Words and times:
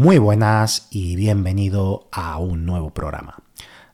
Muy 0.00 0.16
buenas 0.16 0.88
y 0.90 1.14
bienvenido 1.14 2.08
a 2.10 2.38
un 2.38 2.64
nuevo 2.64 2.88
programa. 2.88 3.34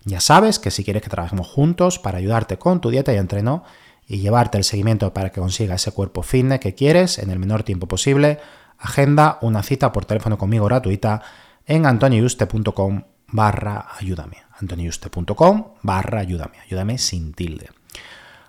Ya 0.04 0.20
sabes 0.20 0.60
que 0.60 0.70
si 0.70 0.84
quieres 0.84 1.02
que 1.02 1.08
trabajemos 1.08 1.48
juntos 1.48 1.98
para 1.98 2.18
ayudarte 2.18 2.58
con 2.58 2.80
tu 2.80 2.90
dieta 2.90 3.12
y 3.12 3.16
entreno 3.16 3.64
y 4.06 4.18
llevarte 4.18 4.56
el 4.56 4.62
seguimiento 4.62 5.12
para 5.12 5.30
que 5.30 5.40
consigas 5.40 5.82
ese 5.82 5.90
cuerpo 5.90 6.22
fitness 6.22 6.60
que 6.60 6.76
quieres 6.76 7.18
en 7.18 7.30
el 7.30 7.40
menor 7.40 7.64
tiempo 7.64 7.88
posible, 7.88 8.38
agenda 8.78 9.38
una 9.42 9.64
cita 9.64 9.90
por 9.90 10.04
teléfono 10.04 10.38
conmigo 10.38 10.66
gratuita 10.66 11.22
en 11.66 11.86
antoniuste.com 11.86 13.02
barra 13.32 13.88
ayúdame. 13.98 14.36
antoniuste.com 14.60 15.64
barra 15.82 16.20
ayúdame. 16.20 16.60
Ayúdame 16.64 16.98
sin 16.98 17.32
tilde. 17.32 17.70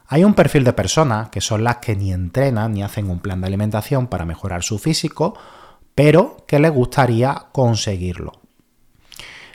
Hay 0.05 0.23
un 0.23 0.35
perfil 0.35 0.63
de 0.63 0.73
personas 0.73 1.29
que 1.29 1.41
son 1.41 1.63
las 1.63 1.77
que 1.77 1.95
ni 1.95 2.13
entrenan 2.13 2.73
ni 2.73 2.83
hacen 2.83 3.09
un 3.09 3.19
plan 3.19 3.41
de 3.41 3.47
alimentación 3.47 4.05
para 4.05 4.25
mejorar 4.25 4.61
su 4.61 4.77
físico 4.77 5.33
pero 5.97 6.45
que 6.45 6.59
les 6.59 6.71
gustaría 6.71 7.47
conseguirlo. 7.51 8.33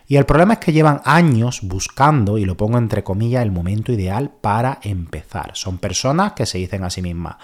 Y 0.08 0.16
el 0.16 0.26
problema 0.26 0.54
es 0.54 0.58
que 0.58 0.72
llevan 0.72 1.00
años 1.04 1.60
buscando, 1.62 2.36
y 2.36 2.44
lo 2.44 2.56
pongo 2.56 2.78
entre 2.78 3.04
comillas, 3.04 3.44
el 3.44 3.52
momento 3.52 3.92
ideal 3.92 4.32
para 4.40 4.80
empezar. 4.82 5.52
Son 5.54 5.78
personas 5.78 6.32
que 6.32 6.44
se 6.44 6.58
dicen 6.58 6.82
a 6.82 6.90
sí 6.90 7.00
mismas, 7.00 7.36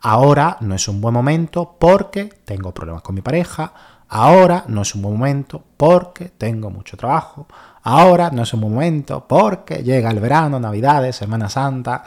ahora 0.00 0.56
no 0.60 0.74
es 0.74 0.88
un 0.88 1.02
buen 1.02 1.12
momento 1.12 1.76
porque 1.78 2.30
tengo 2.46 2.72
problemas 2.72 3.02
con 3.02 3.14
mi 3.14 3.20
pareja, 3.20 3.74
ahora 4.08 4.64
no 4.68 4.80
es 4.80 4.94
un 4.94 5.02
buen 5.02 5.18
momento 5.18 5.62
porque 5.76 6.30
tengo 6.30 6.70
mucho 6.70 6.96
trabajo, 6.96 7.46
ahora 7.82 8.30
no 8.30 8.44
es 8.44 8.54
un 8.54 8.62
buen 8.62 8.72
momento 8.72 9.28
porque 9.28 9.82
llega 9.82 10.10
el 10.10 10.18
verano, 10.18 10.58
Navidades, 10.58 11.16
Semana 11.16 11.50
Santa. 11.50 12.04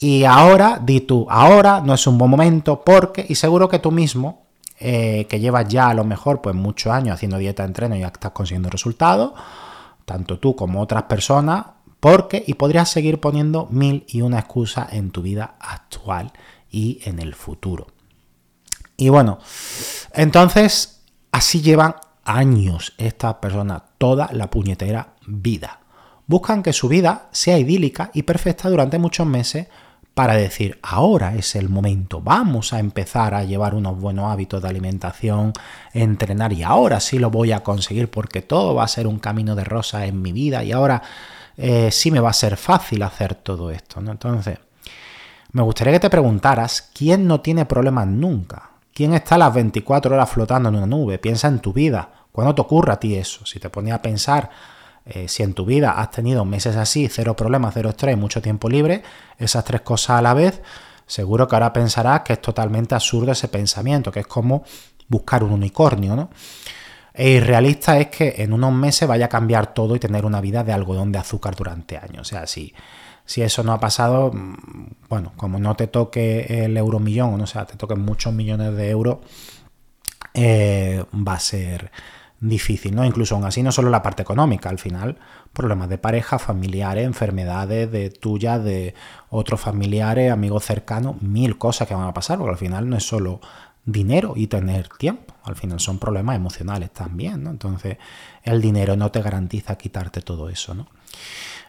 Y 0.00 0.24
ahora, 0.24 0.80
di 0.82 1.02
tú, 1.02 1.28
ahora 1.30 1.80
no 1.80 1.94
es 1.94 2.04
un 2.08 2.18
buen 2.18 2.32
momento 2.32 2.82
porque, 2.84 3.24
y 3.28 3.36
seguro 3.36 3.68
que 3.68 3.78
tú 3.78 3.92
mismo 3.92 4.42
eh, 4.82 5.26
que 5.28 5.38
llevas 5.38 5.68
ya 5.68 5.88
a 5.88 5.94
lo 5.94 6.04
mejor 6.04 6.42
pues 6.42 6.54
muchos 6.56 6.92
años 6.92 7.14
haciendo 7.14 7.38
dieta, 7.38 7.64
entreno 7.64 7.94
y 7.96 8.00
ya 8.00 8.08
estás 8.08 8.32
consiguiendo 8.32 8.68
resultados, 8.68 9.32
tanto 10.04 10.38
tú 10.38 10.56
como 10.56 10.80
otras 10.80 11.04
personas, 11.04 11.66
porque 12.00 12.42
y 12.44 12.54
podrías 12.54 12.90
seguir 12.90 13.20
poniendo 13.20 13.68
mil 13.70 14.04
y 14.08 14.22
una 14.22 14.40
excusas 14.40 14.92
en 14.92 15.12
tu 15.12 15.22
vida 15.22 15.54
actual 15.60 16.32
y 16.68 17.00
en 17.04 17.20
el 17.20 17.34
futuro. 17.34 17.86
Y 18.96 19.08
bueno, 19.08 19.38
entonces 20.12 21.02
así 21.30 21.60
llevan 21.60 21.94
años 22.24 22.94
estas 22.98 23.34
personas, 23.34 23.82
toda 23.98 24.30
la 24.32 24.50
puñetera 24.50 25.14
vida. 25.26 25.80
Buscan 26.26 26.62
que 26.62 26.72
su 26.72 26.88
vida 26.88 27.28
sea 27.30 27.58
idílica 27.58 28.10
y 28.14 28.22
perfecta 28.22 28.68
durante 28.68 28.98
muchos 28.98 29.26
meses 29.26 29.68
para 30.14 30.34
decir, 30.34 30.78
ahora 30.82 31.34
es 31.36 31.56
el 31.56 31.70
momento, 31.70 32.20
vamos 32.20 32.72
a 32.72 32.78
empezar 32.78 33.34
a 33.34 33.44
llevar 33.44 33.74
unos 33.74 33.98
buenos 33.98 34.30
hábitos 34.30 34.60
de 34.60 34.68
alimentación, 34.68 35.52
entrenar 35.94 36.52
y 36.52 36.62
ahora 36.62 37.00
sí 37.00 37.18
lo 37.18 37.30
voy 37.30 37.52
a 37.52 37.62
conseguir 37.62 38.10
porque 38.10 38.42
todo 38.42 38.74
va 38.74 38.84
a 38.84 38.88
ser 38.88 39.06
un 39.06 39.18
camino 39.18 39.54
de 39.54 39.64
rosa 39.64 40.04
en 40.04 40.20
mi 40.20 40.32
vida 40.32 40.64
y 40.64 40.72
ahora 40.72 41.02
eh, 41.56 41.90
sí 41.90 42.10
me 42.10 42.20
va 42.20 42.30
a 42.30 42.34
ser 42.34 42.56
fácil 42.56 43.02
hacer 43.02 43.34
todo 43.36 43.70
esto. 43.70 44.00
¿no? 44.02 44.12
Entonces, 44.12 44.58
me 45.52 45.62
gustaría 45.62 45.94
que 45.94 46.00
te 46.00 46.10
preguntaras, 46.10 46.90
¿quién 46.94 47.26
no 47.26 47.40
tiene 47.40 47.64
problemas 47.64 48.06
nunca? 48.06 48.70
¿Quién 48.94 49.14
está 49.14 49.38
las 49.38 49.54
24 49.54 50.14
horas 50.14 50.28
flotando 50.28 50.68
en 50.68 50.76
una 50.76 50.86
nube? 50.86 51.18
Piensa 51.18 51.48
en 51.48 51.60
tu 51.60 51.72
vida. 51.72 52.10
¿Cuándo 52.30 52.54
te 52.54 52.60
ocurre 52.60 52.92
a 52.92 53.00
ti 53.00 53.14
eso? 53.14 53.46
Si 53.46 53.58
te 53.58 53.70
ponía 53.70 53.96
a 53.96 54.02
pensar 54.02 54.50
eh, 55.04 55.28
si 55.28 55.42
en 55.42 55.54
tu 55.54 55.64
vida 55.64 55.92
has 55.92 56.10
tenido 56.10 56.44
meses 56.44 56.76
así, 56.76 57.08
cero 57.08 57.34
problemas, 57.34 57.74
cero 57.74 57.90
estrés, 57.90 58.16
mucho 58.16 58.40
tiempo 58.40 58.68
libre, 58.68 59.02
esas 59.38 59.64
tres 59.64 59.80
cosas 59.80 60.18
a 60.18 60.22
la 60.22 60.34
vez, 60.34 60.62
seguro 61.06 61.48
que 61.48 61.56
ahora 61.56 61.72
pensarás 61.72 62.22
que 62.22 62.34
es 62.34 62.40
totalmente 62.40 62.94
absurdo 62.94 63.32
ese 63.32 63.48
pensamiento, 63.48 64.12
que 64.12 64.20
es 64.20 64.26
como 64.26 64.64
buscar 65.08 65.42
un 65.44 65.52
unicornio, 65.52 66.16
¿no? 66.16 66.30
E 67.14 67.30
irrealista 67.30 67.98
es 67.98 68.08
que 68.08 68.34
en 68.38 68.52
unos 68.52 68.72
meses 68.72 69.06
vaya 69.06 69.26
a 69.26 69.28
cambiar 69.28 69.74
todo 69.74 69.94
y 69.94 69.98
tener 69.98 70.24
una 70.24 70.40
vida 70.40 70.64
de 70.64 70.72
algodón 70.72 71.12
de 71.12 71.18
azúcar 71.18 71.54
durante 71.54 71.98
años. 71.98 72.22
O 72.22 72.24
sea, 72.24 72.46
si, 72.46 72.72
si 73.26 73.42
eso 73.42 73.62
no 73.62 73.72
ha 73.72 73.80
pasado, 73.80 74.32
mm, 74.32 74.54
bueno, 75.10 75.32
como 75.36 75.58
no 75.58 75.76
te 75.76 75.88
toque 75.88 76.64
el 76.64 76.76
euromillón, 76.76 77.40
o 77.40 77.46
sea, 77.46 77.66
te 77.66 77.76
toquen 77.76 78.00
muchos 78.00 78.32
millones 78.32 78.74
de 78.74 78.88
euros, 78.88 79.18
eh, 80.32 81.04
va 81.14 81.34
a 81.34 81.40
ser 81.40 81.90
difícil, 82.42 82.94
¿no? 82.94 83.04
Incluso 83.04 83.36
aún 83.36 83.44
así, 83.44 83.62
no 83.62 83.70
solo 83.70 83.88
la 83.88 84.02
parte 84.02 84.22
económica, 84.22 84.68
al 84.68 84.78
final, 84.78 85.16
problemas 85.52 85.88
de 85.88 85.96
pareja, 85.96 86.38
familiares, 86.38 87.04
enfermedades 87.04 87.90
de 87.90 88.10
tuya, 88.10 88.58
de 88.58 88.94
otros 89.30 89.60
familiares, 89.60 90.32
amigos 90.32 90.64
cercanos, 90.64 91.22
mil 91.22 91.56
cosas 91.56 91.86
que 91.86 91.94
van 91.94 92.08
a 92.08 92.14
pasar, 92.14 92.38
porque 92.38 92.50
al 92.50 92.58
final 92.58 92.90
no 92.90 92.96
es 92.96 93.06
solo 93.06 93.40
dinero 93.84 94.34
y 94.36 94.48
tener 94.48 94.88
tiempo, 94.88 95.34
al 95.44 95.54
final 95.54 95.78
son 95.78 95.98
problemas 95.98 96.36
emocionales 96.36 96.92
también, 96.92 97.44
¿no? 97.44 97.50
Entonces, 97.50 97.98
el 98.42 98.60
dinero 98.60 98.96
no 98.96 99.10
te 99.12 99.22
garantiza 99.22 99.76
quitarte 99.76 100.20
todo 100.20 100.48
eso, 100.48 100.74
¿no? 100.74 100.88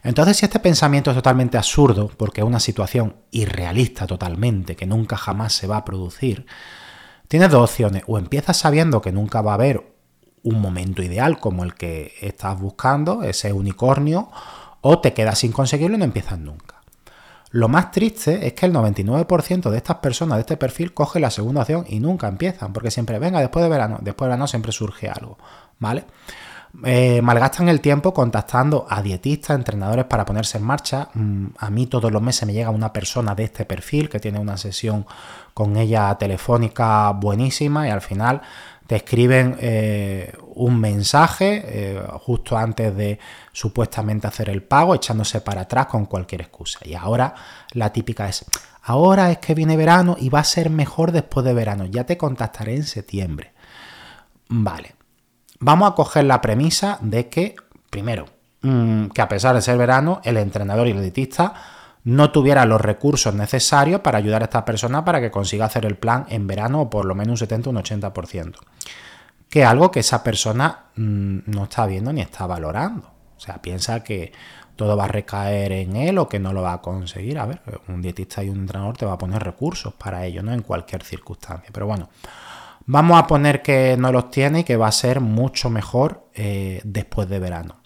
Entonces, 0.03 0.37
si 0.37 0.45
este 0.45 0.59
pensamiento 0.59 1.11
es 1.11 1.15
totalmente 1.15 1.57
absurdo, 1.57 2.09
porque 2.17 2.41
es 2.41 2.47
una 2.47 2.59
situación 2.59 3.15
irrealista 3.31 4.07
totalmente, 4.07 4.75
que 4.75 4.85
nunca 4.87 5.17
jamás 5.17 5.53
se 5.53 5.67
va 5.67 5.77
a 5.77 5.85
producir, 5.85 6.45
tienes 7.27 7.49
dos 7.49 7.69
opciones. 7.69 8.03
O 8.07 8.17
empiezas 8.17 8.57
sabiendo 8.57 9.01
que 9.01 9.11
nunca 9.11 9.41
va 9.41 9.51
a 9.51 9.55
haber 9.55 9.92
un 10.43 10.61
momento 10.61 11.01
ideal 11.01 11.39
como 11.39 11.63
el 11.63 11.73
que 11.73 12.13
estás 12.21 12.59
buscando, 12.59 13.23
ese 13.23 13.53
unicornio, 13.53 14.29
o 14.81 14.99
te 14.99 15.13
quedas 15.13 15.39
sin 15.39 15.51
conseguirlo 15.51 15.95
y 15.95 15.99
no 15.99 16.05
empiezas 16.05 16.37
nunca. 16.39 16.81
Lo 17.51 17.67
más 17.67 17.91
triste 17.91 18.47
es 18.47 18.53
que 18.53 18.65
el 18.65 18.73
99% 18.73 19.69
de 19.69 19.77
estas 19.77 19.97
personas 19.97 20.37
de 20.37 20.41
este 20.41 20.57
perfil 20.57 20.93
coge 20.93 21.19
la 21.19 21.29
segunda 21.29 21.61
opción 21.61 21.85
y 21.87 21.99
nunca 21.99 22.27
empiezan, 22.27 22.73
porque 22.73 22.89
siempre, 22.89 23.19
venga, 23.19 23.39
después 23.39 23.61
de 23.63 23.69
verano, 23.69 23.99
después 24.01 24.25
de 24.25 24.29
verano 24.29 24.47
siempre 24.47 24.71
surge 24.71 25.07
algo, 25.07 25.37
¿vale? 25.77 26.05
Eh, 26.83 27.21
malgastan 27.21 27.69
el 27.69 27.81
tiempo 27.81 28.11
contactando 28.15 28.87
a 28.89 29.03
dietistas, 29.03 29.55
entrenadores 29.55 30.05
para 30.05 30.25
ponerse 30.25 30.57
en 30.57 30.63
marcha. 30.63 31.09
Mm, 31.13 31.49
a 31.59 31.69
mí 31.69 31.85
todos 31.85 32.11
los 32.11 32.21
meses 32.21 32.47
me 32.47 32.53
llega 32.53 32.71
una 32.71 32.91
persona 32.91 33.35
de 33.35 33.43
este 33.43 33.65
perfil 33.65 34.09
que 34.09 34.19
tiene 34.19 34.39
una 34.39 34.57
sesión 34.57 35.05
con 35.53 35.77
ella 35.77 36.15
telefónica 36.15 37.11
buenísima 37.11 37.87
y 37.87 37.91
al 37.91 38.01
final 38.01 38.41
te 38.87 38.97
escriben 38.97 39.57
eh, 39.59 40.33
un 40.55 40.79
mensaje 40.79 41.63
eh, 41.65 42.01
justo 42.19 42.57
antes 42.57 42.95
de 42.95 43.19
supuestamente 43.51 44.27
hacer 44.27 44.49
el 44.49 44.63
pago, 44.63 44.95
echándose 44.95 45.41
para 45.41 45.61
atrás 45.61 45.87
con 45.87 46.05
cualquier 46.05 46.41
excusa. 46.41 46.79
Y 46.83 46.93
ahora 46.93 47.33
la 47.71 47.91
típica 47.91 48.27
es, 48.27 48.45
ahora 48.83 49.31
es 49.31 49.37
que 49.37 49.55
viene 49.55 49.77
verano 49.77 50.17
y 50.19 50.29
va 50.29 50.39
a 50.39 50.43
ser 50.43 50.69
mejor 50.69 51.11
después 51.11 51.45
de 51.45 51.53
verano, 51.53 51.85
ya 51.85 52.05
te 52.05 52.17
contactaré 52.17 52.75
en 52.75 52.83
septiembre. 52.83 53.53
Vale, 54.49 54.95
vamos 55.59 55.91
a 55.91 55.95
coger 55.95 56.25
la 56.25 56.41
premisa 56.41 56.99
de 57.01 57.29
que, 57.29 57.55
primero, 57.89 58.25
mm, 58.61 59.07
que 59.07 59.21
a 59.21 59.29
pesar 59.29 59.55
de 59.55 59.61
ser 59.61 59.77
verano, 59.77 60.21
el 60.23 60.37
entrenador 60.37 60.87
y 60.87 60.91
el 60.91 61.01
dietista 61.01 61.53
no 62.03 62.31
tuviera 62.31 62.65
los 62.65 62.81
recursos 62.81 63.33
necesarios 63.33 64.01
para 64.01 64.17
ayudar 64.17 64.41
a 64.41 64.45
esta 64.45 64.65
persona 64.65 65.05
para 65.05 65.21
que 65.21 65.31
consiga 65.31 65.65
hacer 65.65 65.85
el 65.85 65.97
plan 65.97 66.25
en 66.29 66.47
verano 66.47 66.81
o 66.81 66.89
por 66.89 67.05
lo 67.05 67.15
menos 67.15 67.31
un 67.31 67.37
70 67.37 67.69
o 67.69 67.71
un 67.71 67.77
80%. 67.77 68.55
Que 69.49 69.61
es 69.61 69.67
algo 69.67 69.91
que 69.91 69.99
esa 69.99 70.23
persona 70.23 70.85
mm, 70.95 71.39
no 71.45 71.63
está 71.63 71.85
viendo 71.85 72.11
ni 72.11 72.21
está 72.21 72.45
valorando. 72.47 73.09
O 73.37 73.39
sea, 73.39 73.61
piensa 73.61 74.03
que 74.03 74.31
todo 74.75 74.97
va 74.97 75.05
a 75.05 75.07
recaer 75.07 75.71
en 75.71 75.95
él 75.95 76.17
o 76.17 76.27
que 76.27 76.39
no 76.39 76.53
lo 76.53 76.61
va 76.61 76.73
a 76.73 76.81
conseguir. 76.81 77.37
A 77.37 77.45
ver, 77.45 77.61
un 77.87 78.01
dietista 78.01 78.43
y 78.43 78.49
un 78.49 78.59
entrenador 78.59 78.97
te 78.97 79.05
va 79.05 79.13
a 79.13 79.17
poner 79.17 79.43
recursos 79.43 79.93
para 79.93 80.25
ello, 80.25 80.41
¿no? 80.41 80.51
En 80.53 80.61
cualquier 80.61 81.03
circunstancia. 81.03 81.69
Pero 81.71 81.85
bueno, 81.85 82.09
Vamos 82.85 83.17
a 83.17 83.27
poner 83.27 83.61
que 83.61 83.95
no 83.97 84.11
los 84.11 84.29
tiene 84.29 84.59
y 84.59 84.63
que 84.63 84.75
va 84.75 84.87
a 84.87 84.91
ser 84.91 85.21
mucho 85.21 85.69
mejor 85.69 86.27
eh, 86.33 86.81
después 86.83 87.29
de 87.29 87.39
verano. 87.39 87.77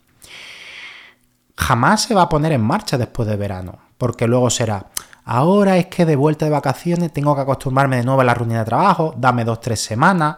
Jamás 1.56 2.04
se 2.04 2.16
va 2.16 2.24
a 2.24 2.30
poner 2.30 2.52
en 2.52 2.62
marcha 2.62 2.98
después 2.98 3.28
de 3.28 3.36
verano, 3.36 3.80
porque 3.98 4.28
luego 4.28 4.50
será, 4.50 4.88
ahora 5.26 5.78
es 5.78 5.88
que 5.88 6.06
de 6.06 6.16
vuelta 6.16 6.46
de 6.46 6.52
vacaciones 6.52 7.12
tengo 7.12 7.36
que 7.36 7.42
acostumbrarme 7.42 7.98
de 7.98 8.04
nuevo 8.04 8.22
a 8.22 8.24
la 8.24 8.34
rutina 8.34 8.60
de 8.60 8.66
trabajo, 8.66 9.14
dame 9.18 9.44
dos, 9.44 9.62
tres 9.62 9.80
semanas. 9.80 10.38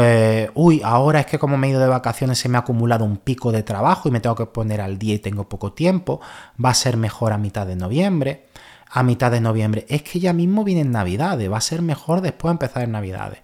Eh, 0.00 0.50
uy, 0.54 0.82
ahora 0.84 1.20
es 1.20 1.26
que 1.26 1.38
como 1.38 1.56
me 1.56 1.68
he 1.68 1.70
ido 1.70 1.80
de 1.80 1.86
vacaciones 1.86 2.38
se 2.38 2.48
me 2.48 2.58
ha 2.58 2.60
acumulado 2.60 3.04
un 3.04 3.18
pico 3.18 3.52
de 3.52 3.62
trabajo 3.62 4.08
y 4.08 4.12
me 4.12 4.18
tengo 4.18 4.34
que 4.34 4.46
poner 4.46 4.80
al 4.80 4.98
día 4.98 5.14
y 5.14 5.18
tengo 5.20 5.48
poco 5.48 5.72
tiempo. 5.72 6.20
Va 6.62 6.70
a 6.70 6.74
ser 6.74 6.96
mejor 6.96 7.32
a 7.32 7.38
mitad 7.38 7.66
de 7.66 7.76
noviembre 7.76 8.46
a 8.90 9.02
mitad 9.02 9.30
de 9.30 9.40
noviembre. 9.40 9.86
Es 9.88 10.02
que 10.02 10.20
ya 10.20 10.32
mismo 10.32 10.64
vienen 10.64 10.90
Navidades, 10.90 11.50
va 11.50 11.58
a 11.58 11.62
ser 11.62 11.82
mejor 11.82 12.20
después 12.20 12.50
de 12.50 12.52
empezar 12.52 12.82
en 12.82 12.92
Navidades. 12.92 13.40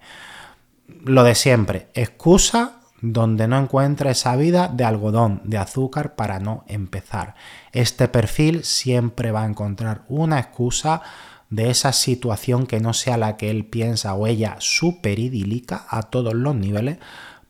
Lo 0.87 1.23
de 1.23 1.35
siempre, 1.35 1.87
excusa 1.93 2.79
donde 3.01 3.47
no 3.47 3.57
encuentra 3.57 4.11
esa 4.11 4.35
vida 4.35 4.67
de 4.67 4.83
algodón, 4.83 5.41
de 5.43 5.57
azúcar 5.57 6.15
para 6.15 6.39
no 6.39 6.63
empezar. 6.67 7.35
Este 7.71 8.07
perfil 8.07 8.63
siempre 8.63 9.31
va 9.31 9.43
a 9.43 9.47
encontrar 9.47 10.03
una 10.07 10.39
excusa 10.39 11.01
de 11.49 11.69
esa 11.69 11.93
situación 11.93 12.65
que 12.65 12.79
no 12.79 12.93
sea 12.93 13.17
la 13.17 13.37
que 13.37 13.49
él 13.51 13.65
piensa 13.65 14.15
o 14.15 14.27
ella 14.27 14.55
súper 14.59 15.19
idílica 15.19 15.85
a 15.89 16.03
todos 16.03 16.33
los 16.33 16.55
niveles 16.55 16.97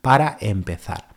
para 0.01 0.37
empezar. 0.41 1.07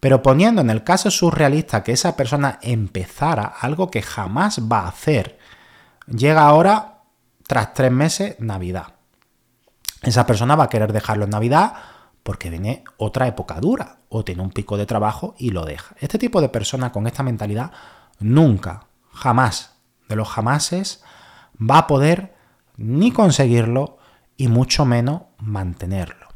Pero 0.00 0.22
poniendo 0.22 0.60
en 0.60 0.70
el 0.70 0.84
caso 0.84 1.10
surrealista 1.10 1.82
que 1.82 1.92
esa 1.92 2.16
persona 2.16 2.58
empezara 2.62 3.44
algo 3.44 3.90
que 3.90 4.02
jamás 4.02 4.60
va 4.60 4.80
a 4.80 4.88
hacer 4.88 5.38
Llega 6.10 6.46
ahora, 6.46 7.00
tras 7.46 7.74
tres 7.74 7.92
meses, 7.92 8.36
Navidad. 8.40 8.94
Esa 10.02 10.24
persona 10.26 10.56
va 10.56 10.64
a 10.64 10.68
querer 10.68 10.92
dejarlo 10.92 11.24
en 11.24 11.30
Navidad 11.30 11.74
porque 12.28 12.50
viene 12.50 12.84
otra 12.98 13.26
época 13.26 13.58
dura 13.58 14.00
o 14.10 14.22
tiene 14.22 14.42
un 14.42 14.50
pico 14.50 14.76
de 14.76 14.84
trabajo 14.84 15.34
y 15.38 15.48
lo 15.48 15.64
deja. 15.64 15.94
Este 15.98 16.18
tipo 16.18 16.42
de 16.42 16.50
persona 16.50 16.92
con 16.92 17.06
esta 17.06 17.22
mentalidad 17.22 17.70
nunca, 18.18 18.84
jamás, 19.14 19.78
de 20.10 20.16
los 20.16 20.28
jamases, 20.28 21.02
va 21.58 21.78
a 21.78 21.86
poder 21.86 22.34
ni 22.76 23.12
conseguirlo 23.12 23.96
y 24.36 24.48
mucho 24.48 24.84
menos 24.84 25.22
mantenerlo. 25.38 26.26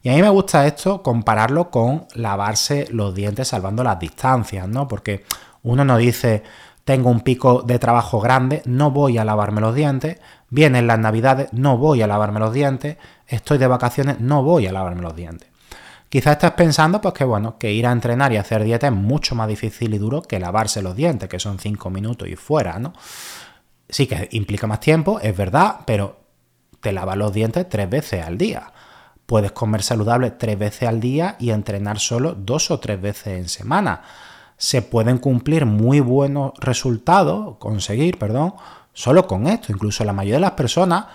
Y 0.00 0.08
a 0.08 0.14
mí 0.14 0.22
me 0.22 0.30
gusta 0.30 0.66
esto 0.66 1.02
compararlo 1.02 1.70
con 1.70 2.06
lavarse 2.14 2.86
los 2.90 3.14
dientes 3.14 3.48
salvando 3.48 3.84
las 3.84 3.98
distancias, 3.98 4.66
¿no? 4.66 4.88
Porque 4.88 5.26
uno 5.62 5.84
no 5.84 5.98
dice, 5.98 6.44
tengo 6.86 7.10
un 7.10 7.20
pico 7.20 7.60
de 7.60 7.78
trabajo 7.78 8.20
grande, 8.20 8.62
no 8.64 8.90
voy 8.90 9.18
a 9.18 9.24
lavarme 9.26 9.60
los 9.60 9.74
dientes, 9.74 10.18
vienen 10.48 10.86
las 10.86 10.98
navidades, 10.98 11.52
no 11.52 11.76
voy 11.76 12.00
a 12.00 12.06
lavarme 12.06 12.40
los 12.40 12.54
dientes, 12.54 12.96
estoy 13.26 13.58
de 13.58 13.66
vacaciones, 13.66 14.20
no 14.20 14.42
voy 14.42 14.66
a 14.66 14.72
lavarme 14.72 15.02
los 15.02 15.16
dientes. 15.16 15.48
Quizás 16.08 16.32
estás 16.32 16.52
pensando 16.52 17.00
pues 17.00 17.14
que 17.14 17.24
bueno, 17.24 17.58
que 17.58 17.72
ir 17.72 17.86
a 17.86 17.92
entrenar 17.92 18.32
y 18.32 18.36
hacer 18.36 18.62
dieta 18.62 18.86
es 18.86 18.92
mucho 18.92 19.34
más 19.34 19.48
difícil 19.48 19.92
y 19.94 19.98
duro 19.98 20.22
que 20.22 20.38
lavarse 20.38 20.80
los 20.82 20.94
dientes, 20.94 21.28
que 21.28 21.40
son 21.40 21.58
5 21.58 21.90
minutos 21.90 22.28
y 22.28 22.36
fuera, 22.36 22.78
¿no? 22.78 22.92
Sí 23.88 24.06
que 24.06 24.28
implica 24.32 24.66
más 24.66 24.80
tiempo, 24.80 25.20
es 25.20 25.36
verdad, 25.36 25.80
pero 25.84 26.20
te 26.80 26.92
lavas 26.92 27.16
los 27.16 27.32
dientes 27.32 27.68
tres 27.68 27.90
veces 27.90 28.24
al 28.24 28.38
día. 28.38 28.72
Puedes 29.26 29.52
comer 29.52 29.82
saludable 29.82 30.30
tres 30.30 30.58
veces 30.58 30.88
al 30.88 31.00
día 31.00 31.36
y 31.40 31.50
entrenar 31.50 31.98
solo 31.98 32.34
dos 32.34 32.70
o 32.70 32.78
tres 32.78 33.00
veces 33.00 33.38
en 33.38 33.48
semana 33.48 34.02
se 34.56 34.82
pueden 34.82 35.18
cumplir 35.18 35.66
muy 35.66 36.00
buenos 36.00 36.52
resultados, 36.58 37.56
conseguir, 37.58 38.18
perdón, 38.18 38.54
solo 38.92 39.26
con 39.26 39.46
esto. 39.46 39.72
Incluso 39.72 40.04
la 40.04 40.12
mayoría 40.12 40.36
de 40.36 40.40
las 40.40 40.52
personas 40.52 41.06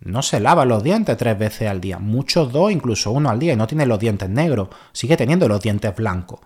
no 0.00 0.22
se 0.22 0.40
lavan 0.40 0.68
los 0.68 0.82
dientes 0.82 1.16
tres 1.16 1.38
veces 1.38 1.68
al 1.68 1.80
día, 1.80 1.98
muchos 1.98 2.52
dos, 2.52 2.72
incluso 2.72 3.10
uno 3.10 3.28
al 3.28 3.38
día, 3.38 3.52
y 3.52 3.56
no 3.56 3.66
tiene 3.66 3.86
los 3.86 3.98
dientes 3.98 4.28
negros, 4.28 4.68
sigue 4.92 5.16
teniendo 5.16 5.46
los 5.46 5.60
dientes 5.60 5.94
blancos. 5.94 6.40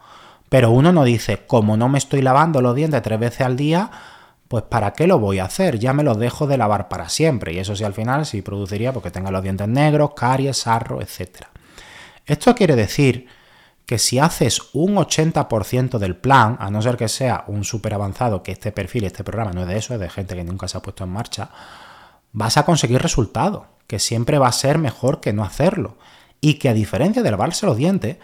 Pero 0.49 0.71
uno 0.71 0.93
no 0.93 1.05
dice, 1.05 1.47
como 1.47 1.77
no 1.77 1.89
me 1.89 1.99
estoy 1.99 2.23
lavando 2.23 2.61
los 2.61 2.75
dientes 2.75 3.03
tres 3.03 3.19
veces 3.19 3.41
al 3.43 3.57
día, 3.57 3.91
pues 4.49 4.65
¿para 4.65 4.93
qué 4.93 5.07
lo 5.07 5.19
voy 5.19 5.39
a 5.39 5.47
hacer? 5.47 5.79
Ya 5.79 5.93
me 5.93 6.03
los 6.03 6.19
dejo 6.19 6.47
de 6.47 6.59
lavar 6.59 6.89
para 6.89 7.09
siempre. 7.09 7.53
Y 7.53 7.59
eso 7.59 7.75
sí 7.75 7.83
al 7.83 7.95
final 7.95 8.27
sí 8.27 8.43
produciría 8.43 8.93
porque 8.93 9.11
tenga 9.11 9.31
los 9.31 9.43
dientes 9.43 9.67
negros, 9.67 10.13
caries, 10.15 10.59
sarro, 10.59 11.01
etc. 11.01 11.47
Esto 12.27 12.55
quiere 12.55 12.77
decir 12.77 13.27
que 13.87 13.99
si 13.99 14.19
haces 14.19 14.61
un 14.73 14.97
80% 14.97 15.99
del 15.99 16.17
plan, 16.17 16.57
a 16.61 16.71
no 16.71 16.81
ser 16.83 16.97
que 16.97 17.09
sea 17.09 17.45
un 17.49 17.65
súper 17.65 17.95
avanzado, 17.95 18.43
que 18.43 18.53
este 18.53 18.73
perfil, 18.73 19.05
este 19.05 19.25
programa 19.25 19.53
no 19.53 19.63
es 19.63 19.69
de 19.69 19.77
eso, 19.77 19.95
es 19.95 20.01
de 20.01 20.09
gente 20.09 20.35
que 20.35 20.45
nunca 20.45 20.69
se 20.69 20.79
ha 20.79 20.83
puesto 20.83 21.05
en 21.05 21.11
marcha, 21.11 21.51
vas 22.35 22.59
a 22.59 22.67
conseguir 22.67 23.01
resultados, 23.01 23.63
que 23.87 23.99
siempre 23.99 24.39
va 24.39 24.49
a 24.49 24.53
ser 24.53 24.77
mejor 24.77 25.23
que 25.23 25.33
no 25.33 25.43
hacerlo. 25.43 25.97
Y 26.43 26.55
que 26.55 26.69
a 26.69 26.75
diferencia 26.75 27.23
de 27.23 27.31
lavarse 27.31 27.65
los 27.65 27.79
dientes, 27.79 28.19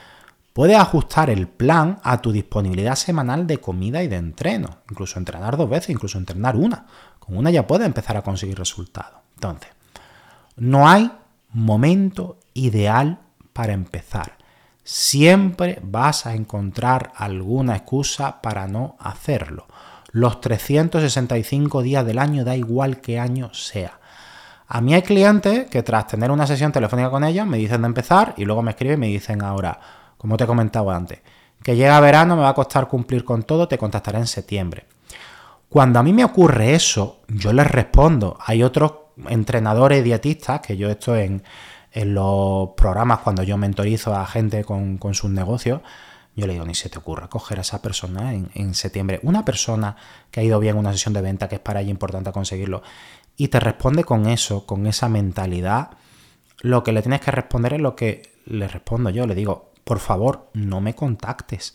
puedes 0.53 0.77
ajustar 0.77 1.31
el 1.31 1.49
plan 1.49 2.01
a 2.03 2.21
tu 2.21 2.33
disponibilidad 2.33 2.97
semanal 2.97 3.47
de 3.47 3.57
comida 3.57 4.03
y 4.03 4.09
de 4.09 4.17
entreno. 4.17 4.81
Incluso 4.91 5.19
entrenar 5.19 5.57
dos 5.57 5.71
veces, 5.71 5.89
incluso 5.89 6.19
entrenar 6.19 6.57
una. 6.57 6.85
Con 7.19 7.39
una 7.39 7.51
ya 7.51 7.67
puedes 7.67 7.87
empezar 7.87 8.19
a 8.19 8.23
conseguir 8.23 8.59
resultados. 8.59 9.21
Entonces, 9.37 9.71
no 10.57 10.87
hay 10.87 11.11
momento 11.55 12.37
ideal 12.53 13.21
para 13.55 13.73
empezar 13.73 14.41
siempre 14.93 15.79
vas 15.83 16.27
a 16.27 16.35
encontrar 16.35 17.13
alguna 17.15 17.77
excusa 17.77 18.43
para 18.43 18.67
no 18.67 18.97
hacerlo. 18.99 19.69
Los 20.11 20.41
365 20.41 21.83
días 21.83 22.05
del 22.05 22.19
año 22.19 22.45
da 22.45 22.57
igual 22.57 23.01
qué 23.01 23.21
año 23.21 23.55
sea. 23.55 24.00
A 24.73 24.81
mí 24.81 24.95
hay 24.95 25.03
clientes 25.03 25.69
que 25.69 25.83
tras 25.83 26.07
tener 26.07 26.31
una 26.31 26.47
sesión 26.47 26.71
telefónica 26.71 27.11
con 27.11 27.25
ellos 27.25 27.45
me 27.45 27.59
dicen 27.59 27.83
de 27.83 27.89
empezar 27.89 28.35
y 28.37 28.45
luego 28.45 28.63
me 28.63 28.71
escriben 28.71 28.99
y 28.99 29.01
me 29.01 29.07
dicen 29.09 29.43
ahora, 29.43 29.81
como 30.17 30.37
te 30.37 30.45
he 30.45 30.47
comentado 30.47 30.91
antes, 30.93 31.19
que 31.61 31.75
llega 31.75 31.99
verano, 31.99 32.37
me 32.37 32.43
va 32.43 32.51
a 32.51 32.55
costar 32.55 32.87
cumplir 32.87 33.25
con 33.25 33.43
todo, 33.43 33.67
te 33.67 33.77
contactaré 33.77 34.19
en 34.19 34.29
septiembre. 34.29 34.87
Cuando 35.69 35.99
a 35.99 36.05
mí 36.05 36.13
me 36.13 36.25
ocurre 36.25 36.75
eso, 36.75 37.21
yo 37.27 37.53
les 37.53 37.67
respondo. 37.67 38.39
Hay 38.47 38.63
otros 38.63 38.93
entrenadores 39.29 40.05
dietistas, 40.05 40.61
que 40.61 40.77
yo 40.77 40.89
estoy 40.89 41.23
en, 41.23 41.43
en 41.93 42.15
los 42.15 42.71
programas 42.77 43.21
cuando 43.21 43.43
yo 43.43 43.57
mentorizo 43.57 44.15
a 44.15 44.25
gente 44.27 44.65
con, 44.65 44.99
sus 45.13 45.31
negocios, 45.31 45.81
yo 46.37 46.47
le 46.47 46.53
digo, 46.53 46.65
ni 46.65 46.75
se 46.75 46.89
te 46.89 46.99
ocurra 46.99 47.29
coger 47.29 47.59
a 47.59 47.63
esa 47.63 47.83
persona 47.83 48.33
en, 48.33 48.75
septiembre. 48.75 49.19
Una 49.25 49.45
persona 49.45 49.97
que 50.31 50.41
ha 50.41 50.43
ido 50.45 50.61
bien 50.61 50.77
una 50.77 50.93
sesión 50.93 51.13
de 51.13 51.21
venta, 51.21 51.49
que 51.49 51.57
es 51.57 51.61
para 51.61 51.81
ella 51.81 51.91
importante 51.91 52.31
conseguirlo, 52.31 52.83
y 53.41 53.49
te 53.49 53.59
responde 53.59 54.05
con 54.05 54.27
eso, 54.27 54.67
con 54.67 54.87
esa 54.87 55.09
mentalidad, 55.09 55.93
lo 56.61 56.83
que 56.83 56.93
le 56.93 57.01
tienes 57.01 57.23
que 57.23 57.31
responder 57.31 57.73
es 57.73 57.81
lo 57.81 57.97
que 57.97 58.35
le 58.45 58.69
respondo 58.69 59.09
yo. 59.09 59.27
Le 59.27 59.35
digo, 59.35 59.73
por 59.83 59.99
favor, 59.99 60.51
no 60.53 60.83
me 60.83 60.95
contactes. 60.95 61.75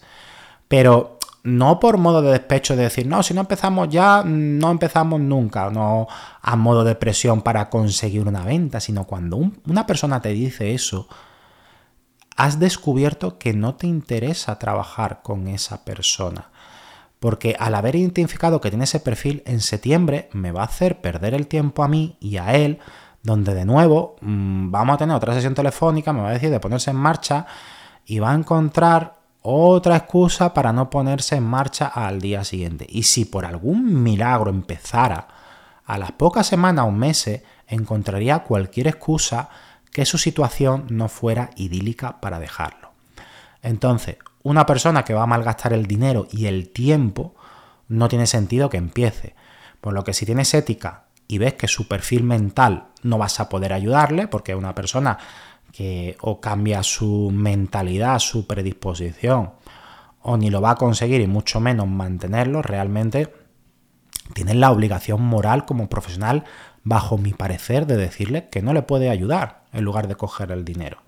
Pero 0.67 1.17
no 1.41 1.79
por 1.79 1.97
modo 1.97 2.21
de 2.21 2.33
despecho 2.33 2.75
de 2.75 2.83
decir, 2.83 3.07
no, 3.07 3.23
si 3.23 3.33
no 3.33 3.41
empezamos 3.41 3.89
ya, 3.89 4.21
no 4.23 4.69
empezamos 4.69 5.19
nunca, 5.19 5.71
no 5.71 6.07
a 6.39 6.55
modo 6.55 6.83
de 6.83 6.93
presión 6.93 7.41
para 7.41 7.67
conseguir 7.71 8.27
una 8.27 8.45
venta, 8.45 8.79
sino 8.79 9.05
cuando 9.05 9.37
una 9.67 9.87
persona 9.87 10.21
te 10.21 10.29
dice 10.29 10.75
eso, 10.75 11.07
has 12.35 12.59
descubierto 12.59 13.39
que 13.39 13.53
no 13.53 13.73
te 13.73 13.87
interesa 13.87 14.59
trabajar 14.59 15.23
con 15.23 15.47
esa 15.47 15.83
persona. 15.83 16.51
Porque 17.19 17.55
al 17.59 17.75
haber 17.75 17.95
identificado 17.95 18.61
que 18.61 18.69
tiene 18.69 18.83
ese 18.83 18.99
perfil 18.99 19.41
en 19.45 19.61
septiembre, 19.61 20.29
me 20.33 20.51
va 20.51 20.61
a 20.61 20.65
hacer 20.65 21.01
perder 21.01 21.33
el 21.33 21.47
tiempo 21.47 21.83
a 21.83 21.87
mí 21.87 22.17
y 22.19 22.37
a 22.37 22.55
él, 22.55 22.79
donde 23.23 23.53
de 23.53 23.65
nuevo 23.65 24.15
mm, 24.21 24.71
vamos 24.71 24.95
a 24.95 24.97
tener 24.97 25.15
otra 25.15 25.33
sesión 25.33 25.55
telefónica, 25.55 26.13
me 26.13 26.21
va 26.21 26.29
a 26.29 26.33
decir 26.33 26.51
de 26.51 26.59
ponerse 26.59 26.91
en 26.91 26.97
marcha 26.97 27.47
y 28.05 28.19
va 28.19 28.31
a 28.31 28.35
encontrar 28.35 29.15
otra 29.41 29.95
excusa 29.95 30.53
para 30.53 30.73
no 30.73 30.89
ponerse 30.89 31.35
en 31.35 31.43
marcha 31.43 31.87
al 31.87 32.19
día 32.19 32.43
siguiente. 32.43 32.85
Y 32.89 33.03
si 33.03 33.25
por 33.25 33.45
algún 33.45 34.01
milagro 34.03 34.49
empezara, 34.49 35.27
a 35.85 35.97
las 35.97 36.11
pocas 36.13 36.47
semanas 36.47 36.85
o 36.85 36.91
meses 36.91 37.43
encontraría 37.67 38.39
cualquier 38.39 38.87
excusa 38.87 39.49
que 39.91 40.05
su 40.05 40.17
situación 40.17 40.87
no 40.89 41.09
fuera 41.09 41.51
idílica 41.55 42.19
para 42.19 42.39
dejarlo. 42.39 42.91
Entonces, 43.61 44.17
una 44.45 44.67
persona 44.67 45.03
que 45.03 45.15
va 45.15 45.23
a 45.23 45.27
malgastar 45.27 45.73
el 45.73 45.87
dinero 45.87 46.27
y 46.31 46.45
el 46.45 46.69
tiempo, 46.69 47.33
no 47.87 48.07
tiene 48.07 48.27
sentido 48.27 48.69
que 48.69 48.77
empiece. 48.77 49.33
Por 49.81 49.93
lo 49.93 50.03
que 50.03 50.13
si 50.13 50.23
tienes 50.23 50.53
ética 50.53 51.05
y 51.27 51.39
ves 51.39 51.55
que 51.55 51.67
su 51.67 51.87
perfil 51.87 52.23
mental 52.23 52.89
no 53.01 53.17
vas 53.17 53.39
a 53.39 53.49
poder 53.49 53.73
ayudarle, 53.73 54.27
porque 54.27 54.51
es 54.51 54.57
una 54.57 54.75
persona 54.75 55.17
que 55.71 56.15
o 56.21 56.39
cambia 56.41 56.83
su 56.83 57.31
mentalidad, 57.33 58.19
su 58.19 58.45
predisposición, 58.45 59.53
o 60.21 60.37
ni 60.37 60.51
lo 60.51 60.61
va 60.61 60.71
a 60.71 60.75
conseguir 60.75 61.21
y 61.21 61.27
mucho 61.27 61.59
menos 61.59 61.87
mantenerlo, 61.87 62.61
realmente 62.61 63.33
tienes 64.35 64.57
la 64.57 64.69
obligación 64.69 65.23
moral 65.23 65.65
como 65.65 65.89
profesional, 65.89 66.43
bajo 66.83 67.17
mi 67.17 67.33
parecer, 67.33 67.87
de 67.87 67.97
decirle 67.97 68.47
que 68.49 68.61
no 68.61 68.73
le 68.73 68.83
puede 68.83 69.09
ayudar 69.09 69.63
en 69.73 69.83
lugar 69.83 70.07
de 70.07 70.15
coger 70.15 70.51
el 70.51 70.65
dinero. 70.65 71.04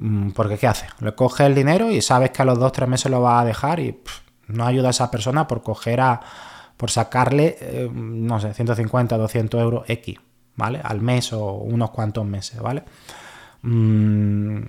Mm, 0.00 0.30
porque 0.30 0.56
¿qué 0.56 0.68
hace? 0.68 0.86
Le 1.00 1.14
coge 1.14 1.44
el 1.44 1.56
dinero 1.56 1.90
y 1.90 2.00
sabes 2.00 2.30
que 2.30 2.42
a 2.42 2.44
los 2.44 2.58
dos 2.58 2.70
tres 2.70 2.88
meses 2.88 3.10
lo 3.10 3.20
va 3.20 3.40
a 3.40 3.44
dejar 3.44 3.80
y 3.80 3.98
no 4.46 4.64
ayuda 4.64 4.88
a 4.88 4.90
esa 4.90 5.10
persona 5.10 5.48
por 5.48 5.62
coger 5.62 6.00
a, 6.00 6.20
por 6.76 6.90
sacarle, 6.90 7.58
eh, 7.60 7.90
no 7.92 8.38
sé, 8.38 8.54
150, 8.54 9.18
200 9.18 9.60
euros 9.60 9.84
X, 9.88 10.18
¿vale? 10.54 10.80
Al 10.84 11.00
mes 11.00 11.32
o 11.32 11.54
unos 11.54 11.90
cuantos 11.90 12.24
meses, 12.24 12.60
¿vale? 12.60 12.84
Mm, 13.62 14.60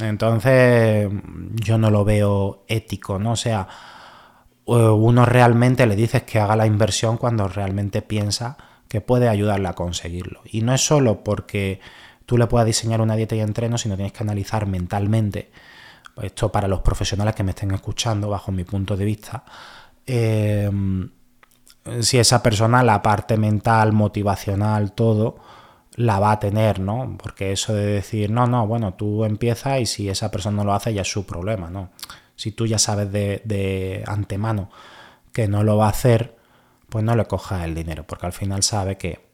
entonces, 0.00 1.10
yo 1.54 1.76
no 1.76 1.90
lo 1.90 2.04
veo 2.04 2.64
ético, 2.66 3.18
¿no? 3.18 3.32
O 3.32 3.36
sea, 3.36 3.68
uno 4.64 5.24
realmente 5.26 5.86
le 5.86 5.96
dices 5.96 6.22
que 6.22 6.40
haga 6.40 6.56
la 6.56 6.66
inversión 6.66 7.18
cuando 7.18 7.48
realmente 7.48 8.02
piensa 8.02 8.56
que 8.88 9.00
puede 9.02 9.28
ayudarle 9.28 9.68
a 9.68 9.74
conseguirlo. 9.74 10.40
Y 10.46 10.62
no 10.62 10.74
es 10.74 10.80
solo 10.82 11.22
porque 11.24 11.80
tú 12.28 12.36
le 12.36 12.46
puedas 12.46 12.66
diseñar 12.66 13.00
una 13.00 13.16
dieta 13.16 13.34
y 13.36 13.40
entreno, 13.40 13.78
sino 13.78 13.96
tienes 13.96 14.12
que 14.12 14.22
analizar 14.22 14.66
mentalmente, 14.66 15.50
esto 16.20 16.52
para 16.52 16.68
los 16.68 16.80
profesionales 16.80 17.34
que 17.34 17.42
me 17.42 17.52
estén 17.52 17.70
escuchando, 17.70 18.28
bajo 18.28 18.52
mi 18.52 18.64
punto 18.64 18.98
de 18.98 19.04
vista, 19.06 19.44
eh, 20.06 20.70
si 22.02 22.18
esa 22.18 22.42
persona 22.42 22.82
la 22.82 23.00
parte 23.00 23.38
mental, 23.38 23.94
motivacional, 23.94 24.92
todo, 24.92 25.38
la 25.94 26.20
va 26.20 26.32
a 26.32 26.38
tener, 26.38 26.80
¿no? 26.80 27.16
Porque 27.16 27.52
eso 27.52 27.72
de 27.72 27.86
decir, 27.86 28.30
no, 28.30 28.46
no, 28.46 28.66
bueno, 28.66 28.92
tú 28.92 29.24
empiezas 29.24 29.80
y 29.80 29.86
si 29.86 30.10
esa 30.10 30.30
persona 30.30 30.58
no 30.58 30.64
lo 30.64 30.74
hace 30.74 30.92
ya 30.92 31.00
es 31.00 31.10
su 31.10 31.24
problema, 31.24 31.70
¿no? 31.70 31.92
Si 32.36 32.52
tú 32.52 32.66
ya 32.66 32.78
sabes 32.78 33.10
de, 33.10 34.04
antemano 34.06 34.68
que 35.32 35.48
no 35.48 35.64
lo 35.64 35.78
va 35.78 35.86
a 35.86 35.90
hacer, 35.92 36.36
pues 36.90 37.02
no 37.06 37.16
le 37.16 37.24
cojas 37.24 37.64
el 37.64 37.74
dinero, 37.74 38.06
porque 38.06 38.26
al 38.26 38.34
final 38.34 38.62
sabe 38.62 38.98
que 38.98 39.30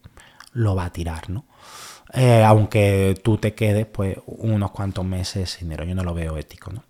lo 0.52 0.76
va 0.76 0.84
a 0.84 0.92
tirar, 0.92 1.28
¿no? 1.28 1.44
Eh, 2.14 2.44
aunque 2.44 3.18
tú 3.22 3.38
te 3.38 3.54
quedes 3.54 3.86
pues 3.86 4.16
unos 4.26 4.70
cuantos 4.70 5.04
meses 5.04 5.50
sin 5.50 5.68
dinero, 5.68 5.84
yo 5.84 5.94
no 5.94 6.04
lo 6.04 6.14
veo 6.14 6.36
ético, 6.36 6.72
¿no? 6.72 6.84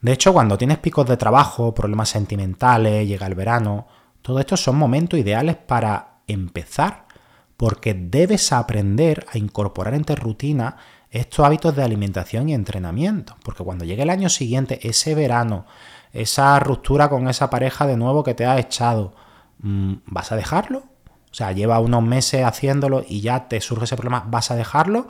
De 0.00 0.12
hecho, 0.12 0.32
cuando 0.32 0.58
tienes 0.58 0.78
picos 0.78 1.06
de 1.06 1.16
trabajo, 1.16 1.74
problemas 1.74 2.08
sentimentales, 2.08 3.06
llega 3.06 3.26
el 3.26 3.34
verano, 3.34 3.86
todo 4.20 4.40
esto 4.40 4.56
son 4.56 4.76
momentos 4.76 5.18
ideales 5.18 5.56
para 5.56 6.18
empezar 6.26 7.06
porque 7.56 7.94
debes 7.94 8.52
aprender 8.52 9.24
a 9.32 9.38
incorporar 9.38 9.94
en 9.94 10.04
tu 10.04 10.16
rutina 10.16 10.76
estos 11.10 11.46
hábitos 11.46 11.76
de 11.76 11.84
alimentación 11.84 12.48
y 12.48 12.54
entrenamiento. 12.54 13.36
Porque 13.44 13.62
cuando 13.62 13.84
llegue 13.84 14.02
el 14.02 14.10
año 14.10 14.28
siguiente, 14.28 14.80
ese 14.88 15.14
verano, 15.14 15.66
esa 16.12 16.58
ruptura 16.58 17.08
con 17.08 17.28
esa 17.28 17.50
pareja 17.50 17.86
de 17.86 17.96
nuevo 17.96 18.24
que 18.24 18.34
te 18.34 18.46
ha 18.46 18.58
echado, 18.58 19.14
mm, 19.60 19.94
¿vas 20.06 20.32
a 20.32 20.36
dejarlo? 20.36 20.84
O 21.32 21.34
sea, 21.34 21.52
lleva 21.52 21.80
unos 21.80 22.02
meses 22.02 22.44
haciéndolo 22.44 23.04
y 23.08 23.22
ya 23.22 23.48
te 23.48 23.60
surge 23.62 23.84
ese 23.84 23.96
problema, 23.96 24.24
¿vas 24.28 24.50
a 24.50 24.54
dejarlo? 24.54 25.08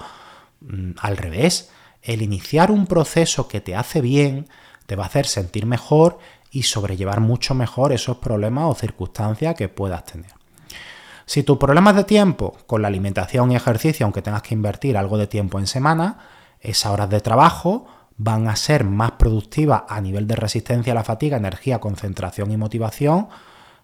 Mm, 0.61 0.93
al 1.01 1.17
revés, 1.17 1.71
el 2.01 2.23
iniciar 2.23 2.71
un 2.71 2.87
proceso 2.87 3.49
que 3.49 3.61
te 3.61 3.75
hace 3.75 4.01
bien 4.01 4.49
te 4.87 4.95
va 4.95 5.05
a 5.05 5.07
hacer 5.07 5.27
sentir 5.27 5.67
mejor 5.67 6.19
y 6.53 6.63
sobrellevar 6.63 7.21
mucho 7.21 7.55
mejor 7.55 7.93
esos 7.93 8.19
problemas 8.19 8.65
o 8.67 8.75
circunstancias 8.75 9.57
que 9.57 9.69
puedas 9.69 10.05
tener. 10.05 10.31
Si 11.27 11.43
tu 11.43 11.59
problema 11.59 11.91
es 11.91 11.97
de 11.97 12.05
tiempo, 12.05 12.57
con 12.67 12.83
la 12.83 12.89
alimentación 12.89 13.51
y 13.51 13.57
ejercicio, 13.57 14.07
aunque 14.07 14.23
tengas 14.23 14.43
que 14.43 14.55
invertir 14.55 14.97
algo 14.97 15.19
de 15.19 15.27
tiempo 15.27 15.59
en 15.59 15.67
semana, 15.67 16.19
esas 16.61 16.93
horas 16.93 17.11
de 17.11 17.21
trabajo 17.21 17.87
van 18.17 18.49
a 18.49 18.55
ser 18.55 18.85
más 18.85 19.13
productivas 19.13 19.83
a 19.89 20.01
nivel 20.01 20.29
de 20.29 20.37
resistencia 20.37 20.93
a 20.93 20.97
la 20.97 21.05
fatiga, 21.05 21.37
energía, 21.37 21.81
concentración 21.81 22.53
y 22.53 22.57
motivación 22.57 23.29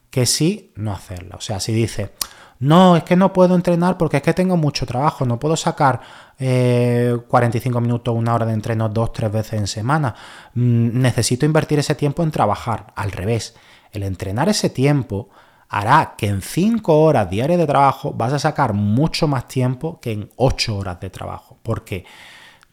que 0.09 0.25
si 0.25 0.71
no 0.75 0.91
hacerla. 0.91 1.35
O 1.35 1.41
sea, 1.41 1.59
si 1.59 1.73
dices, 1.73 2.11
no, 2.59 2.97
es 2.97 3.03
que 3.03 3.15
no 3.15 3.31
puedo 3.31 3.55
entrenar 3.55 3.97
porque 3.97 4.17
es 4.17 4.23
que 4.23 4.33
tengo 4.33 4.57
mucho 4.57 4.85
trabajo, 4.85 5.25
no 5.25 5.39
puedo 5.39 5.55
sacar 5.55 6.01
45 6.37 7.77
eh, 7.77 7.81
minutos, 7.81 8.15
una 8.15 8.33
hora 8.33 8.45
de 8.45 8.53
entreno 8.53 8.89
dos, 8.89 9.13
tres 9.13 9.31
veces 9.31 9.53
en 9.53 9.67
semana. 9.67 10.13
Mm, 10.53 10.99
necesito 10.99 11.45
invertir 11.45 11.79
ese 11.79 11.95
tiempo 11.95 12.21
en 12.21 12.31
trabajar. 12.31 12.87
Al 12.95 13.11
revés, 13.11 13.55
el 13.91 14.03
entrenar 14.03 14.49
ese 14.49 14.69
tiempo 14.69 15.29
hará 15.69 16.15
que 16.17 16.27
en 16.27 16.41
5 16.41 16.99
horas 16.99 17.29
diarias 17.29 17.59
de 17.59 17.67
trabajo 17.67 18.11
vas 18.13 18.33
a 18.33 18.39
sacar 18.39 18.73
mucho 18.73 19.27
más 19.27 19.47
tiempo 19.47 19.99
que 20.01 20.11
en 20.11 20.29
8 20.35 20.77
horas 20.77 20.99
de 20.99 21.09
trabajo. 21.09 21.57
Porque 21.63 22.05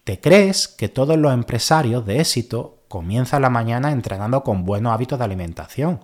te 0.03 0.19
crees 0.19 0.67
que 0.67 0.89
todos 0.89 1.17
los 1.17 1.33
empresarios 1.33 2.05
de 2.05 2.19
éxito 2.19 2.83
comienzan 2.87 3.41
la 3.41 3.49
mañana 3.49 3.91
entrenando 3.91 4.43
con 4.43 4.65
buenos 4.65 4.93
hábitos 4.93 5.19
de 5.19 5.25
alimentación. 5.25 6.01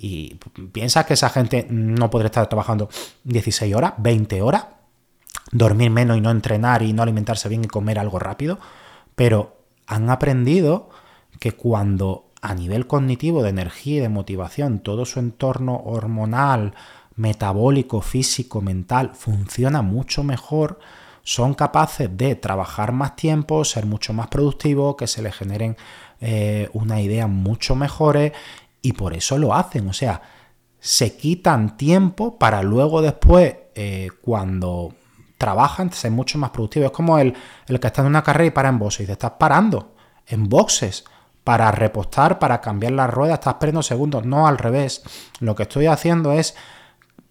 Y 0.00 0.38
piensas 0.72 1.06
que 1.06 1.14
esa 1.14 1.28
gente 1.28 1.66
no 1.68 2.08
podría 2.08 2.28
estar 2.28 2.48
trabajando 2.48 2.88
16 3.24 3.74
horas, 3.74 3.94
20 3.98 4.42
horas, 4.42 4.66
dormir 5.50 5.90
menos 5.90 6.16
y 6.16 6.20
no 6.20 6.30
entrenar 6.30 6.82
y 6.82 6.92
no 6.92 7.02
alimentarse 7.02 7.48
bien 7.48 7.64
y 7.64 7.68
comer 7.68 7.98
algo 7.98 8.20
rápido, 8.20 8.60
pero 9.16 9.56
han 9.88 10.08
aprendido 10.08 10.90
que 11.40 11.52
cuando 11.52 12.30
a 12.40 12.54
nivel 12.54 12.86
cognitivo, 12.86 13.42
de 13.42 13.50
energía 13.50 13.96
y 13.96 14.00
de 14.00 14.08
motivación, 14.08 14.78
todo 14.78 15.04
su 15.04 15.18
entorno 15.18 15.82
hormonal, 15.84 16.74
metabólico, 17.16 18.00
físico, 18.00 18.60
mental, 18.60 19.10
funciona 19.14 19.82
mucho 19.82 20.22
mejor, 20.22 20.78
son 21.24 21.54
capaces 21.54 22.16
de 22.16 22.36
trabajar 22.36 22.92
más 22.92 23.16
tiempo, 23.16 23.64
ser 23.64 23.86
mucho 23.86 24.12
más 24.12 24.28
productivos, 24.28 24.94
que 24.94 25.08
se 25.08 25.22
les 25.22 25.34
generen 25.34 25.76
eh, 26.20 26.68
una 26.72 27.00
idea 27.00 27.26
mucho 27.26 27.74
mejores 27.74 28.32
y 28.82 28.92
por 28.92 29.14
eso 29.14 29.38
lo 29.38 29.54
hacen. 29.54 29.88
O 29.88 29.92
sea, 29.92 30.22
se 30.78 31.16
quitan 31.16 31.76
tiempo 31.76 32.38
para 32.38 32.62
luego 32.62 33.02
después, 33.02 33.56
eh, 33.74 34.08
cuando 34.22 34.94
trabajan, 35.36 35.92
ser 35.92 36.10
mucho 36.10 36.38
más 36.38 36.50
productivos. 36.50 36.86
Es 36.86 36.96
como 36.96 37.18
el, 37.18 37.34
el 37.66 37.80
que 37.80 37.86
está 37.86 38.02
en 38.02 38.08
una 38.08 38.22
carrera 38.22 38.46
y 38.46 38.50
para 38.50 38.68
en 38.68 38.78
boxes 38.78 39.04
y 39.04 39.06
te 39.06 39.12
estás 39.12 39.32
parando 39.32 39.94
en 40.26 40.48
boxes 40.48 41.04
para 41.44 41.70
repostar, 41.72 42.38
para 42.38 42.60
cambiar 42.60 42.92
la 42.92 43.06
rueda, 43.06 43.34
estás 43.34 43.54
perdiendo 43.54 43.82
segundos. 43.82 44.26
No, 44.26 44.46
al 44.46 44.58
revés. 44.58 45.02
Lo 45.40 45.54
que 45.54 45.62
estoy 45.62 45.86
haciendo 45.86 46.32
es 46.32 46.54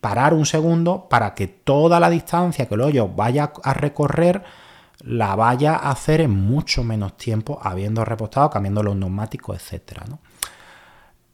parar 0.01 0.33
un 0.33 0.45
segundo 0.45 1.07
para 1.09 1.33
que 1.33 1.47
toda 1.47 1.99
la 1.99 2.09
distancia 2.09 2.65
que 2.67 2.75
el 2.75 2.81
hoyo 2.81 3.07
vaya 3.07 3.51
a 3.63 3.73
recorrer 3.73 4.43
la 4.99 5.35
vaya 5.35 5.75
a 5.75 5.91
hacer 5.91 6.21
en 6.21 6.31
mucho 6.31 6.83
menos 6.83 7.17
tiempo, 7.17 7.59
habiendo 7.61 8.03
repostado, 8.03 8.49
cambiando 8.49 8.81
los 8.81 8.95
neumáticos, 8.95 9.71
etc. 9.71 10.01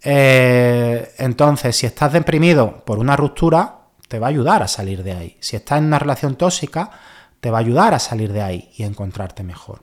Eh, 0.03 1.13
entonces, 1.17 1.75
si 1.75 1.85
estás 1.85 2.13
deprimido 2.13 2.83
por 2.85 2.99
una 2.99 3.15
ruptura, 3.15 3.79
te 4.07 4.19
va 4.19 4.27
a 4.27 4.29
ayudar 4.29 4.61
a 4.61 4.67
salir 4.67 5.03
de 5.03 5.13
ahí. 5.13 5.37
Si 5.39 5.55
estás 5.55 5.79
en 5.79 5.85
una 5.85 5.99
relación 5.99 6.35
tóxica, 6.35 6.91
te 7.39 7.49
va 7.49 7.57
a 7.57 7.61
ayudar 7.61 7.93
a 7.93 7.99
salir 7.99 8.31
de 8.31 8.41
ahí 8.41 8.71
y 8.75 8.83
a 8.83 8.87
encontrarte 8.87 9.43
mejor. 9.43 9.81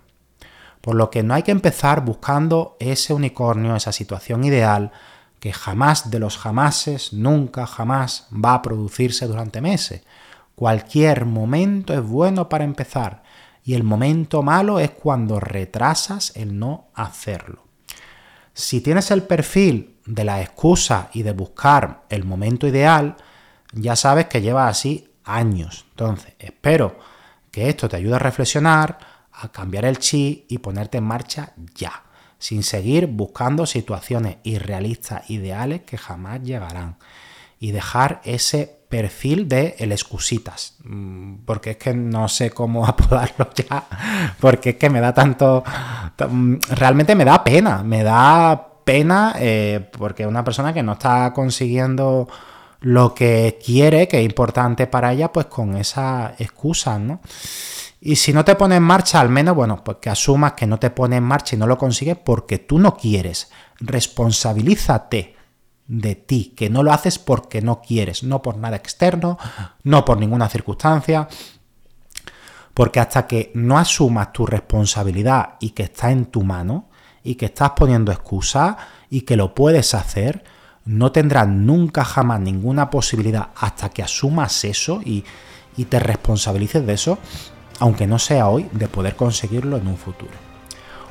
Por 0.81 0.95
lo 0.95 1.11
que 1.11 1.23
no 1.23 1.35
hay 1.35 1.43
que 1.43 1.50
empezar 1.50 2.05
buscando 2.05 2.77
ese 2.81 3.12
unicornio, 3.12 3.77
esa 3.77 3.93
situación 3.93 4.45
ideal 4.45 4.93
que 5.41 5.53
jamás 5.53 6.11
de 6.11 6.19
los 6.19 6.37
jamases, 6.37 7.12
nunca, 7.12 7.67
jamás 7.67 8.29
va 8.33 8.55
a 8.55 8.62
producirse 8.62 9.27
durante 9.27 9.61
meses. 9.61 10.03
Cualquier 10.55 11.25
momento 11.25 11.95
es 11.95 12.03
bueno 12.03 12.49
para 12.49 12.65
empezar 12.65 13.23
y 13.65 13.75
el 13.75 13.83
momento 13.83 14.43
malo 14.43 14.79
es 14.79 14.91
cuando 14.91 15.41
retrasas 15.41 16.33
el 16.37 16.59
no 16.59 16.89
hacerlo. 16.95 17.65
Si 18.53 18.81
tienes 18.81 19.11
el 19.11 19.23
perfil 19.23 19.99
de 20.11 20.25
la 20.25 20.40
excusa 20.40 21.09
y 21.12 21.23
de 21.23 21.33
buscar 21.33 22.02
el 22.09 22.25
momento 22.25 22.67
ideal, 22.67 23.17
ya 23.73 23.95
sabes 23.95 24.26
que 24.26 24.43
lleva 24.43 24.69
así 24.69 25.09
años. 25.25 25.87
Entonces, 25.90 26.35
espero 26.38 26.99
que 27.50 27.69
esto 27.69 27.88
te 27.88 27.97
ayude 27.97 28.17
a 28.17 28.19
reflexionar, 28.19 28.99
a 29.33 29.49
cambiar 29.50 29.85
el 29.85 29.99
chi 29.99 30.47
y 30.49 30.59
ponerte 30.59 30.99
en 30.99 31.05
marcha 31.05 31.52
ya, 31.75 32.02
sin 32.38 32.62
seguir 32.62 33.07
buscando 33.07 33.67
situaciones 33.67 34.38
irrealistas, 34.43 35.31
ideales 35.31 35.83
que 35.83 35.97
jamás 35.97 36.43
llegarán. 36.43 36.97
Y 37.61 37.73
dejar 37.73 38.21
ese 38.25 38.81
perfil 38.88 39.49
de 39.49 39.76
el 39.79 39.93
excusitas, 39.93 40.76
mm, 40.83 41.45
porque 41.45 41.73
es 41.73 41.76
que 41.76 41.95
no 41.95 42.26
sé 42.29 42.50
cómo 42.50 42.85
apodarlo 42.87 43.50
ya, 43.55 43.87
porque 44.40 44.71
es 44.71 44.76
que 44.76 44.90
me 44.90 45.00
da 45.00 45.14
tanto, 45.14 45.62
mm, 46.29 46.57
realmente 46.71 47.14
me 47.14 47.25
da 47.25 47.45
pena, 47.45 47.85
me 47.85 48.02
da 48.02 48.70
pena 48.91 49.37
eh, 49.39 49.89
porque 49.97 50.27
una 50.27 50.43
persona 50.43 50.73
que 50.73 50.83
no 50.83 50.95
está 50.95 51.33
consiguiendo 51.33 52.27
lo 52.81 53.15
que 53.15 53.57
quiere, 53.65 54.09
que 54.09 54.19
es 54.19 54.25
importante 54.25 54.89
para 54.89 55.13
ella, 55.13 55.31
pues 55.31 55.47
con 55.47 55.77
esa 55.77 56.35
excusa, 56.41 56.99
¿no? 56.99 57.21
Y 58.01 58.17
si 58.17 58.33
no 58.33 58.45
te 58.45 58.57
pones 58.57 58.79
en 58.79 58.83
marcha, 58.83 59.21
al 59.21 59.29
menos, 59.29 59.55
bueno, 59.55 59.85
pues 59.85 59.99
que 60.01 60.11
asumas 60.11 60.55
que 60.55 60.67
no 60.67 60.81
te 60.81 60.91
pones 60.91 61.19
en 61.19 61.23
marcha 61.23 61.55
y 61.55 61.59
no 61.61 61.69
lo 61.69 61.79
consigues 61.79 62.17
porque 62.17 62.59
tú 62.59 62.81
no 62.81 62.97
quieres. 62.97 63.53
Responsabilízate 63.79 65.37
de 65.87 66.15
ti, 66.17 66.53
que 66.57 66.69
no 66.69 66.83
lo 66.83 66.93
haces 66.93 67.21
porque 67.21 67.63
no 67.63 67.81
quieres, 67.81 68.25
no 68.25 68.43
por 68.43 68.57
nada 68.57 68.75
externo, 68.75 69.39
no 69.85 70.05
por 70.05 70.19
ninguna 70.19 70.49
circunstancia. 70.49 71.29
Porque 72.75 72.99
hasta 72.99 73.29
que 73.29 73.53
no 73.55 73.79
asumas 73.79 74.33
tu 74.33 74.47
responsabilidad 74.47 75.59
y 75.61 75.71
que 75.71 75.85
está 75.85 76.11
en 76.11 76.27
tu 76.27 76.43
mano 76.43 76.90
y 77.23 77.35
que 77.35 77.47
estás 77.47 77.71
poniendo 77.71 78.12
excusas 78.12 78.77
y 79.09 79.23
que 79.23 79.37
lo 79.37 79.55
puedes 79.55 79.95
hacer, 79.95 80.45
no 80.85 81.12
tendrás 81.12 81.49
nunca 81.49 82.05
jamás 82.05 82.41
ninguna 82.41 82.91
posibilidad 82.91 83.49
hasta 83.57 83.91
que 83.91 84.03
asumas 84.03 84.65
eso 84.65 85.00
y, 85.05 85.25
y 85.77 85.85
te 85.85 85.99
responsabilices 85.99 86.87
de 86.87 86.93
eso 86.95 87.19
aunque 87.81 88.07
no 88.07 88.19
sea 88.19 88.49
hoy, 88.49 88.69
de 88.73 88.87
poder 88.87 89.17
conseguirlo 89.17 89.79
en 89.79 89.89
un 89.89 89.97
futuro. 89.97 90.33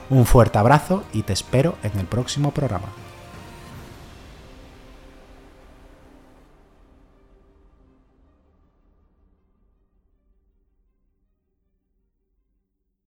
Un 0.10 0.25
fuerte 0.25 0.60
abrazo 0.60 1.04
y 1.13 1.24
te 1.24 1.34
espero 1.34 1.75
en 1.84 2.00
el 2.00 2.06
próximo 2.06 2.51
programa. 2.51 2.88